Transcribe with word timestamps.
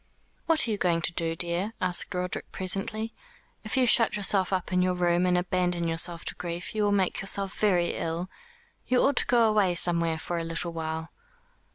"What 0.47 0.67
are 0.67 0.71
you 0.71 0.79
going 0.79 1.01
to 1.03 1.13
do, 1.13 1.35
dear?" 1.35 1.73
asked 1.79 2.11
Roderick 2.15 2.51
presently. 2.51 3.13
"If 3.63 3.77
you 3.77 3.85
shut 3.85 4.17
yourself 4.17 4.51
up 4.51 4.73
in 4.73 4.81
your 4.81 4.95
room 4.95 5.27
and 5.27 5.37
abandon 5.37 5.87
yourself 5.87 6.25
to 6.25 6.33
grief, 6.33 6.73
you 6.73 6.81
will 6.81 6.91
make 6.91 7.21
yourself 7.21 7.53
very 7.59 7.93
ill. 7.95 8.27
You 8.87 9.03
ought 9.03 9.17
to 9.17 9.27
go 9.27 9.47
away 9.47 9.75
somewhere 9.75 10.17
for 10.17 10.39
a 10.39 10.43
little 10.43 10.73
while." 10.73 11.11